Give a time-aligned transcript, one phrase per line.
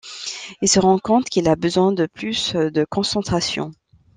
[0.63, 3.69] Il se rend compte qu'il a besoin de plus de concentration.